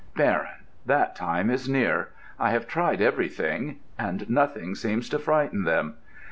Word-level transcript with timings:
Baron, 0.15 0.65
that 0.87 1.15
time 1.15 1.51
is 1.51 1.69
near. 1.69 2.09
I 2.39 2.49
have 2.49 2.67
tried 2.67 3.01
everything, 3.01 3.77
and 3.99 4.27
nothing 4.31 4.73
seems 4.73 5.07
to 5.09 5.19
frighten 5.19 5.63
them. 5.63 5.93